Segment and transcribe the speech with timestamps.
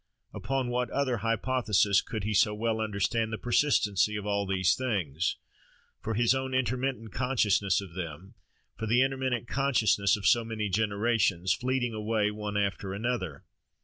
[0.33, 5.35] Upon what other hypothesis could he so well understand the persistency of all these things
[6.01, 8.33] for his own intermittent consciousness of them,
[8.75, 13.43] for the intermittent consciousness of so many generations, fleeting away one after another?